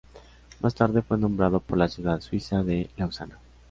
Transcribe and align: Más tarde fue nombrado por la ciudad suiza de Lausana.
Más 0.61 0.73
tarde 0.73 1.03
fue 1.03 1.19
nombrado 1.19 1.59
por 1.59 1.77
la 1.77 1.87
ciudad 1.87 2.21
suiza 2.21 2.63
de 2.63 2.89
Lausana. 2.97 3.37